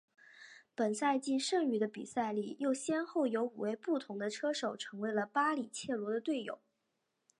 [0.73, 6.59] 本赛季剩余的比赛里又先后有五位不同的车手成为了巴里切罗的队友。